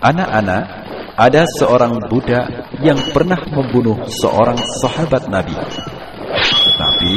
Anak-anak, 0.00 0.64
ada 1.20 1.44
seorang 1.60 2.00
budak 2.08 2.48
yang 2.80 2.96
pernah 3.12 3.36
membunuh 3.52 4.00
seorang 4.08 4.56
sahabat 4.80 5.28
Nabi. 5.28 5.52
Tetapi, 6.40 7.14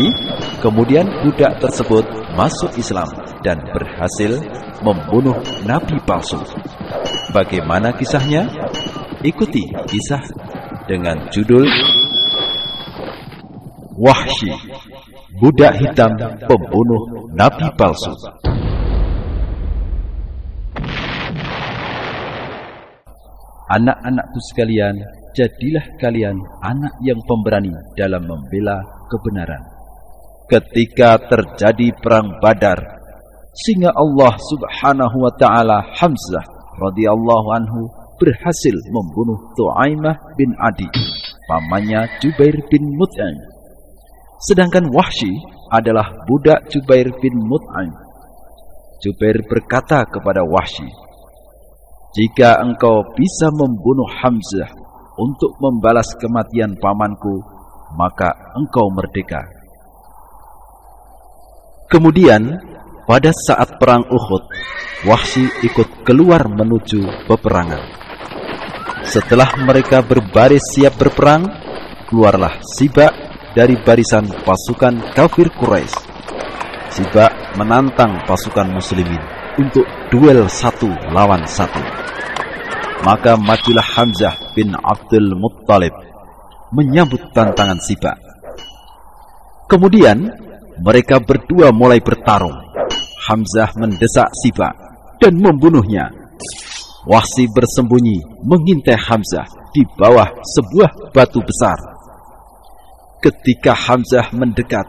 kemudian 0.60 1.08
budak 1.24 1.64
tersebut 1.64 2.04
masuk 2.36 2.76
Islam 2.76 3.08
dan 3.40 3.64
berhasil 3.72 4.36
membunuh 4.84 5.40
Nabi 5.64 5.96
palsu. 6.04 6.44
Bagaimana 7.32 7.96
kisahnya? 7.96 8.52
Ikuti 9.24 9.64
kisah 9.88 10.20
dengan 10.84 11.32
judul 11.32 11.64
Wahsy, 13.96 14.52
budak 15.40 15.80
hitam 15.80 16.12
pembunuh 16.44 17.32
Nabi 17.32 17.72
palsu. 17.80 18.12
Anak-anakku 23.74 24.38
sekalian, 24.54 25.02
jadilah 25.34 25.82
kalian 25.98 26.38
anak 26.62 26.94
yang 27.02 27.18
pemberani 27.26 27.74
dalam 27.98 28.22
membela 28.30 28.78
kebenaran. 29.10 29.66
Ketika 30.46 31.18
terjadi 31.18 31.90
perang 31.98 32.38
Badar, 32.38 32.78
sehingga 33.54 33.90
Allah 33.98 34.34
Subhanahu 34.38 35.18
wa 35.26 35.34
taala 35.42 35.82
Hamzah 35.98 36.46
radhiyallahu 36.86 37.48
anhu 37.54 37.90
berhasil 38.22 38.78
membunuh 38.94 39.42
Tuaimah 39.58 40.38
bin 40.38 40.54
Adi, 40.62 40.90
pamannya 41.50 42.22
Jubair 42.22 42.54
bin 42.70 42.94
Mut'im. 42.94 43.36
Sedangkan 44.54 44.86
Wahsy 44.94 45.34
adalah 45.74 46.14
budak 46.30 46.70
Jubair 46.70 47.10
bin 47.18 47.42
Mut'im. 47.42 47.90
Jubair 49.02 49.42
berkata 49.50 50.06
kepada 50.06 50.46
Wahsy, 50.46 50.86
jika 52.14 52.62
engkau 52.62 53.02
bisa 53.18 53.50
membunuh 53.50 54.06
Hamzah 54.06 54.70
untuk 55.18 55.58
membalas 55.58 56.14
kematian 56.22 56.78
pamanku, 56.78 57.42
maka 57.98 58.54
engkau 58.54 58.90
merdeka. 58.94 59.42
Kemudian, 61.90 62.58
pada 63.10 63.34
saat 63.34 63.82
perang 63.82 64.06
Uhud, 64.10 64.44
Wahsy 65.10 65.50
ikut 65.66 66.06
keluar 66.06 66.46
menuju 66.46 67.26
peperangan. 67.26 67.82
Setelah 69.04 69.58
mereka 69.60 70.06
berbaris 70.06 70.64
siap 70.74 70.96
berperang, 70.96 71.50
keluarlah 72.08 72.62
Sibak 72.62 73.12
dari 73.58 73.74
barisan 73.78 74.30
pasukan 74.46 75.14
kafir 75.18 75.50
Quraisy. 75.54 75.98
Sibak 76.94 77.58
menantang 77.58 78.22
pasukan 78.26 78.70
muslimin 78.70 79.22
untuk 79.58 79.86
duel 80.10 80.50
satu 80.50 80.90
lawan 81.14 81.46
satu. 81.46 82.03
Maka 83.04 83.36
majulah 83.36 83.84
Hamzah 83.84 84.56
bin 84.56 84.72
Abdul 84.80 85.36
Muttalib 85.36 85.92
menyambut 86.72 87.36
tantangan 87.36 87.76
Siba. 87.84 88.16
Kemudian 89.68 90.24
mereka 90.80 91.20
berdua 91.20 91.76
mulai 91.76 92.00
bertarung. 92.00 92.56
Hamzah 93.28 93.76
mendesak 93.76 94.32
Siba 94.40 94.72
dan 95.20 95.36
membunuhnya. 95.36 96.08
Wahsi 97.04 97.52
bersembunyi 97.52 98.24
mengintai 98.48 98.96
Hamzah 98.96 99.52
di 99.76 99.84
bawah 99.84 100.32
sebuah 100.40 101.12
batu 101.12 101.44
besar. 101.44 101.76
Ketika 103.20 103.76
Hamzah 103.76 104.32
mendekat, 104.32 104.88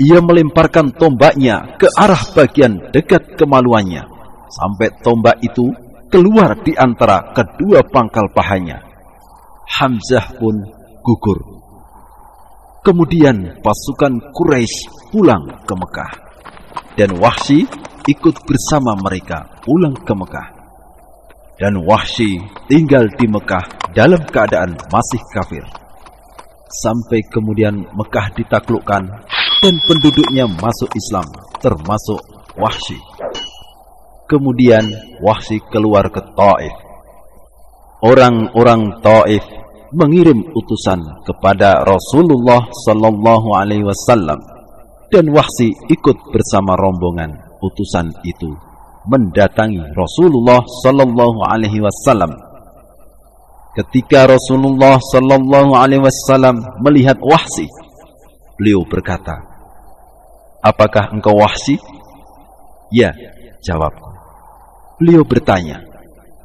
ia 0.00 0.24
melemparkan 0.24 0.88
tombaknya 0.96 1.76
ke 1.76 1.88
arah 2.00 2.20
bagian 2.32 2.80
dekat 2.92 3.36
kemaluannya. 3.36 4.08
Sampai 4.48 4.88
tombak 5.04 5.36
itu 5.44 5.68
keluar 6.10 6.58
di 6.62 6.72
antara 6.76 7.34
kedua 7.34 7.82
pangkal 7.86 8.30
pahanya. 8.30 8.82
Hamzah 9.66 10.38
pun 10.38 10.54
gugur. 11.02 11.38
Kemudian 12.86 13.58
pasukan 13.66 14.30
Quraisy 14.30 15.10
pulang 15.10 15.42
ke 15.66 15.74
Mekah. 15.74 16.12
Dan 16.94 17.18
Wahsy 17.18 17.66
ikut 18.06 18.36
bersama 18.46 18.94
mereka 18.94 19.58
pulang 19.66 19.92
ke 19.92 20.14
Mekah. 20.14 20.48
Dan 21.58 21.82
Wahsy 21.82 22.38
tinggal 22.70 23.10
di 23.18 23.26
Mekah 23.26 23.90
dalam 23.90 24.22
keadaan 24.22 24.78
masih 24.92 25.20
kafir. 25.34 25.66
Sampai 26.66 27.26
kemudian 27.26 27.74
Mekah 27.94 28.30
ditaklukkan 28.38 29.02
dan 29.62 29.74
penduduknya 29.88 30.46
masuk 30.46 30.90
Islam, 30.94 31.26
termasuk 31.58 32.22
Wahsy. 32.54 33.15
Kemudian 34.26 34.90
Wahsy 35.22 35.62
keluar 35.70 36.10
ke 36.10 36.18
Taif. 36.34 36.74
Orang-orang 38.02 38.98
Taif 38.98 39.46
mengirim 39.94 40.42
utusan 40.50 40.98
kepada 41.22 41.86
Rasulullah 41.86 42.66
sallallahu 42.84 43.54
alaihi 43.54 43.86
wasallam 43.86 44.42
dan 45.14 45.30
Wahsy 45.30 45.70
ikut 45.88 46.34
bersama 46.34 46.74
rombongan 46.74 47.38
utusan 47.62 48.10
itu 48.26 48.50
mendatangi 49.06 49.94
Rasulullah 49.94 50.66
sallallahu 50.82 51.46
alaihi 51.46 51.78
wasallam. 51.78 52.34
Ketika 53.78 54.26
Rasulullah 54.26 54.98
sallallahu 54.98 55.78
alaihi 55.78 56.02
wasallam 56.02 56.66
melihat 56.82 57.20
Wahsy, 57.22 57.70
beliau 58.58 58.82
berkata, 58.88 59.36
"Apakah 60.64 61.14
engkau 61.14 61.38
Wahsy?" 61.38 61.78
"Ya," 62.90 63.14
jawabku. 63.62 64.15
Beliau 64.96 65.22
bertanya, 65.28 65.84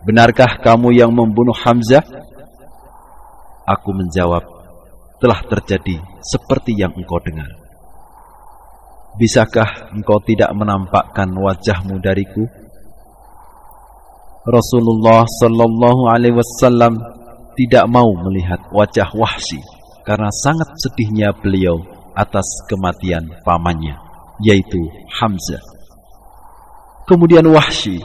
Benarkah 0.01 0.57
kamu 0.57 0.97
yang 0.97 1.13
membunuh 1.13 1.53
Hamzah? 1.53 2.01
Aku 3.69 3.93
menjawab, 3.93 4.41
telah 5.21 5.37
terjadi 5.45 6.01
seperti 6.25 6.73
yang 6.73 6.89
engkau 6.97 7.21
dengar. 7.21 7.45
Bisakah 9.21 9.93
engkau 9.93 10.17
tidak 10.25 10.49
menampakkan 10.57 11.29
wajahmu 11.29 12.01
dariku? 12.01 12.49
Rasulullah 14.41 15.21
Sallallahu 15.29 16.09
Alaihi 16.09 16.33
Wasallam 16.33 16.97
tidak 17.53 17.85
mau 17.85 18.09
melihat 18.25 18.57
wajah 18.73 19.13
Wahsy 19.13 19.61
karena 20.01 20.33
sangat 20.41 20.73
sedihnya 20.81 21.29
beliau 21.37 21.77
atas 22.17 22.65
kematian 22.65 23.29
pamannya, 23.45 23.93
yaitu 24.41 24.81
Hamzah. 25.21 25.61
Kemudian 27.05 27.45
Wahsy 27.53 28.01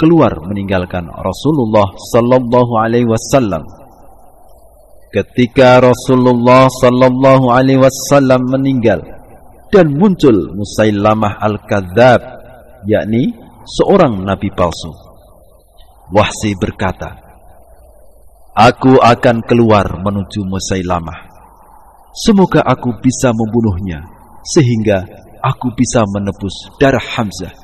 keluar 0.00 0.32
meninggalkan 0.48 1.04
Rasulullah 1.12 1.92
sallallahu 2.16 2.72
alaihi 2.80 3.04
wasallam. 3.04 3.60
Ketika 5.12 5.84
Rasulullah 5.84 6.72
sallallahu 6.72 7.52
alaihi 7.52 7.84
wasallam 7.84 8.48
meninggal 8.48 9.04
dan 9.68 9.92
muncul 9.92 10.56
Musailamah 10.56 11.36
al-Kadzab, 11.44 12.20
yakni 12.88 13.36
seorang 13.76 14.24
nabi 14.24 14.48
palsu. 14.56 14.90
Wahsi 16.10 16.56
berkata, 16.56 17.20
Aku 18.56 18.98
akan 18.98 19.46
keluar 19.46 19.86
menuju 20.02 20.42
Musailamah. 20.42 21.30
Semoga 22.10 22.66
aku 22.66 22.98
bisa 22.98 23.30
membunuhnya 23.30 24.02
sehingga 24.42 25.06
aku 25.38 25.70
bisa 25.78 26.02
menebus 26.10 26.66
darah 26.82 27.02
Hamzah. 27.14 27.54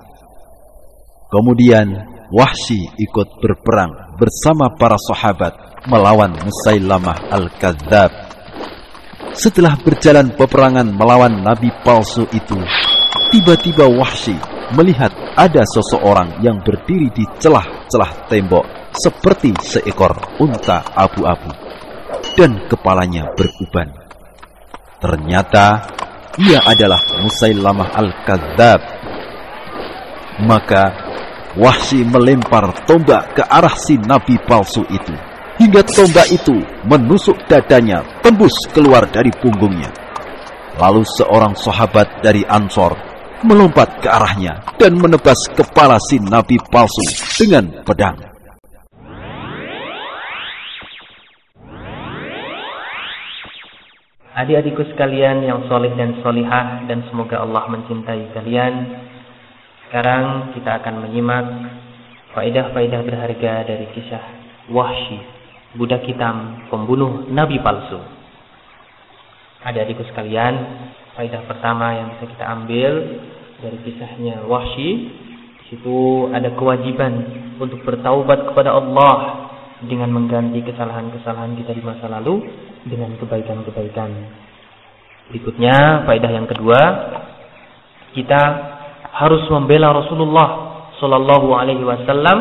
Kemudian 1.26 2.15
Wahsy 2.34 2.90
ikut 2.98 3.38
berperang 3.38 4.18
bersama 4.18 4.74
para 4.74 4.98
sahabat 4.98 5.86
melawan 5.86 6.34
Musailamah 6.34 7.30
al-Kadzab. 7.30 8.10
Setelah 9.30 9.78
berjalan 9.78 10.34
peperangan 10.34 10.90
melawan 10.90 11.44
nabi 11.44 11.70
palsu 11.86 12.26
itu, 12.34 12.58
tiba-tiba 13.30 13.86
Wahsy 13.86 14.34
melihat 14.74 15.14
ada 15.38 15.62
seseorang 15.62 16.42
yang 16.42 16.58
berdiri 16.66 17.14
di 17.14 17.22
celah-celah 17.38 18.26
tembok 18.26 18.66
seperti 18.90 19.54
seekor 19.62 20.18
unta 20.42 20.82
abu-abu. 20.98 21.52
dan 22.36 22.68
kepalanya 22.68 23.32
beruban. 23.32 23.88
Ternyata 25.00 25.88
ia 26.36 26.60
adalah 26.68 27.00
Musailamah 27.24 27.96
Al-Kadzab. 27.96 28.80
Maka 30.44 31.05
Wahsy 31.56 32.04
melempar 32.04 32.68
tombak 32.84 33.32
ke 33.32 33.42
arah 33.48 33.72
si 33.80 33.96
nabi 33.96 34.36
palsu 34.44 34.84
itu 34.92 35.16
hingga 35.56 35.80
tombak 35.88 36.28
itu 36.28 36.60
menusuk 36.84 37.36
dadanya 37.48 38.04
tembus 38.20 38.52
keluar 38.76 39.08
dari 39.08 39.32
punggungnya. 39.32 39.88
Lalu 40.76 41.00
seorang 41.16 41.56
sahabat 41.56 42.20
dari 42.20 42.44
Ansor 42.44 42.92
melompat 43.40 44.04
ke 44.04 44.08
arahnya 44.12 44.60
dan 44.76 45.00
menebas 45.00 45.40
kepala 45.56 45.96
si 45.96 46.20
nabi 46.20 46.60
palsu 46.68 47.04
dengan 47.40 47.72
pedang. 47.88 48.20
Adik-adikku 54.36 54.84
sekalian 54.92 55.48
yang 55.48 55.64
soleh 55.64 55.96
dan 55.96 56.20
solihah 56.20 56.84
dan 56.84 57.00
semoga 57.08 57.40
Allah 57.40 57.64
mencintai 57.72 58.36
kalian. 58.36 59.05
Sekarang 59.86 60.50
kita 60.50 60.82
akan 60.82 61.06
menyimak 61.06 61.46
faedah-faedah 62.34 63.00
berharga 63.06 63.70
dari 63.70 63.86
kisah 63.94 64.24
Wahsy, 64.74 65.22
budak 65.78 66.02
hitam 66.10 66.66
pembunuh 66.66 67.22
nabi 67.30 67.62
palsu. 67.62 68.02
Adik-adikku 69.62 70.02
sekalian, 70.10 70.54
faedah 71.14 71.46
pertama 71.46 71.94
yang 71.94 72.18
bisa 72.18 72.26
kita 72.34 72.44
ambil 72.50 72.92
dari 73.62 73.78
kisahnya 73.86 74.42
Wahsy, 74.50 74.90
di 75.62 75.64
situ 75.70 76.28
ada 76.34 76.50
kewajiban 76.58 77.22
untuk 77.62 77.86
bertaubat 77.86 78.42
kepada 78.50 78.74
Allah 78.74 79.14
dengan 79.86 80.10
mengganti 80.10 80.66
kesalahan-kesalahan 80.66 81.54
kita 81.62 81.78
di 81.78 81.82
masa 81.86 82.10
lalu 82.10 82.42
dengan 82.90 83.14
kebaikan-kebaikan. 83.22 84.10
Berikutnya, 85.30 86.02
faedah 86.10 86.30
yang 86.34 86.50
kedua, 86.50 86.80
kita 88.18 88.42
harus 89.16 89.42
membela 89.48 89.96
Rasulullah 89.96 90.48
Sallallahu 91.00 91.48
Alaihi 91.56 91.84
Wasallam 91.84 92.38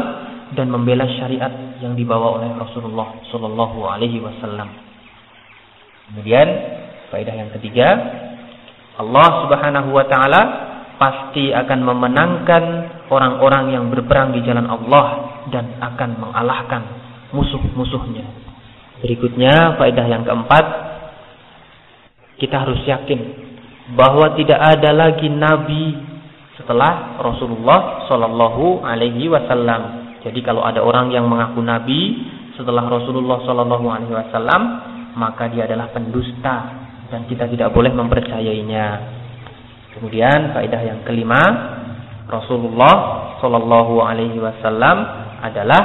dan 0.56 0.68
membela 0.72 1.08
syariat 1.16 1.52
yang 1.80 1.96
dibawa 1.96 2.40
oleh 2.40 2.52
Rasulullah 2.56 3.16
Sallallahu 3.32 3.80
Alaihi 3.88 4.20
Wasallam. 4.20 4.70
Kemudian, 6.12 6.48
faedah 7.12 7.36
yang 7.36 7.50
ketiga, 7.60 7.88
Allah 9.00 9.28
Subhanahu 9.48 9.90
Wa 9.96 10.06
Taala 10.08 10.42
pasti 10.96 11.52
akan 11.52 11.80
memenangkan 11.84 12.64
orang-orang 13.12 13.76
yang 13.76 13.86
berperang 13.92 14.32
di 14.32 14.44
jalan 14.48 14.68
Allah 14.68 15.08
dan 15.52 15.76
akan 15.80 16.10
mengalahkan 16.20 16.82
musuh-musuhnya. 17.36 18.24
Berikutnya, 19.04 19.76
faedah 19.76 20.06
yang 20.08 20.24
keempat, 20.24 20.66
kita 22.40 22.56
harus 22.64 22.80
yakin 22.88 23.20
bahwa 23.96 24.34
tidak 24.40 24.58
ada 24.58 24.92
lagi 24.96 25.28
nabi 25.30 26.15
setelah 26.56 27.20
Rasulullah 27.20 28.08
Shallallahu 28.08 28.84
Alaihi 28.84 29.28
Wasallam. 29.28 30.16
Jadi 30.24 30.40
kalau 30.42 30.64
ada 30.66 30.82
orang 30.82 31.12
yang 31.12 31.28
mengaku 31.28 31.62
nabi 31.62 32.26
setelah 32.56 32.88
Rasulullah 32.88 33.44
Shallallahu 33.44 33.86
Alaihi 33.92 34.16
Wasallam, 34.16 34.62
maka 35.20 35.52
dia 35.52 35.68
adalah 35.68 35.92
pendusta 35.92 36.56
dan 37.12 37.28
kita 37.28 37.46
tidak 37.52 37.70
boleh 37.76 37.92
mempercayainya. 37.92 38.88
Kemudian 39.96 40.52
faedah 40.56 40.82
yang 40.84 41.00
kelima, 41.08 41.44
Rasulullah 42.28 42.96
Shallallahu 43.44 44.02
Alaihi 44.02 44.40
Wasallam 44.40 44.98
adalah 45.44 45.84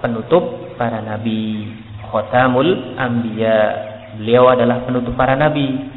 penutup 0.00 0.76
para 0.80 1.00
nabi 1.04 1.70
khatamul 2.08 2.96
anbiya. 2.96 3.60
Beliau 4.16 4.48
adalah 4.48 4.80
penutup 4.88 5.12
para 5.12 5.36
nabi 5.36 5.95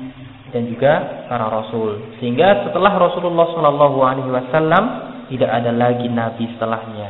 dan 0.49 0.69
juga 0.69 1.25
para 1.29 1.49
rasul. 1.49 2.17
Sehingga 2.17 2.67
setelah 2.67 2.97
Rasulullah 2.97 3.47
Shallallahu 3.53 3.99
alaihi 4.01 4.31
wasallam 4.31 4.83
tidak 5.29 5.49
ada 5.49 5.71
lagi 5.73 6.09
nabi 6.09 6.49
setelahnya. 6.57 7.09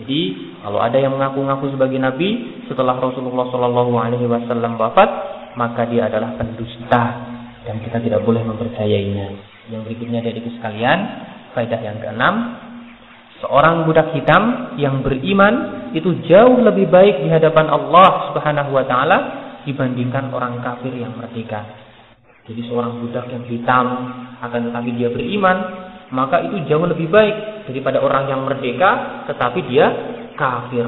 Jadi, 0.00 0.20
kalau 0.64 0.80
ada 0.80 0.96
yang 0.96 1.12
mengaku-ngaku 1.16 1.72
sebagai 1.76 2.00
nabi 2.00 2.62
setelah 2.68 2.96
Rasulullah 2.96 3.48
Shallallahu 3.52 3.92
alaihi 3.96 4.26
wasallam 4.28 4.80
wafat, 4.80 5.10
maka 5.56 5.84
dia 5.88 6.08
adalah 6.08 6.36
pendusta 6.36 7.02
dan 7.68 7.76
kita 7.84 8.00
tidak 8.00 8.20
boleh 8.24 8.40
mempercayainya. 8.44 9.28
Yang 9.68 9.80
berikutnya 9.88 10.20
dari 10.24 10.40
sekalian, 10.44 10.98
faedah 11.52 11.80
yang 11.80 12.00
keenam, 12.00 12.34
Seorang 13.42 13.90
budak 13.90 14.14
hitam 14.14 14.78
yang 14.78 15.02
beriman 15.02 15.90
itu 15.98 16.14
jauh 16.30 16.62
lebih 16.62 16.86
baik 16.86 17.26
di 17.26 17.28
hadapan 17.28 17.66
Allah 17.74 18.30
Subhanahu 18.30 18.70
wa 18.70 18.86
taala 18.86 19.18
dibandingkan 19.66 20.30
orang 20.30 20.62
kafir 20.62 20.94
yang 20.94 21.10
merdeka. 21.18 21.66
Jadi 22.42 22.60
seorang 22.66 22.98
budak 22.98 23.30
yang 23.30 23.44
hitam 23.46 23.86
akan 24.42 24.60
tetapi 24.70 24.90
dia 24.98 25.08
beriman, 25.14 25.56
maka 26.10 26.42
itu 26.42 26.66
jauh 26.66 26.82
lebih 26.84 27.06
baik 27.06 27.66
daripada 27.70 28.02
orang 28.02 28.26
yang 28.26 28.40
merdeka 28.42 29.24
tetapi 29.30 29.62
dia 29.70 29.86
kafir. 30.34 30.86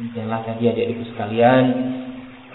Inilah 0.00 0.40
tadi 0.48 0.72
adik-adikku 0.72 1.04
sekalian 1.12 1.64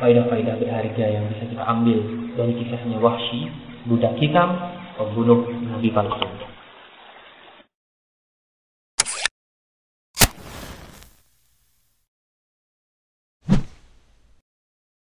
faedah-faedah 0.02 0.56
berharga 0.58 1.06
yang 1.06 1.26
bisa 1.30 1.46
kita 1.50 1.64
ambil 1.66 2.00
dari 2.38 2.54
kisahnya 2.58 2.98
Wahsy, 3.02 3.50
budak 3.90 4.14
hitam, 4.22 4.58
pembunuh 4.98 5.46
Nabi 5.70 5.90
palsu. 5.94 6.37